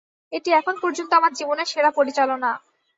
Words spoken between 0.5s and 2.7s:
এখন পর্যন্ত আমার জীবনের সেরা পরিচালনা।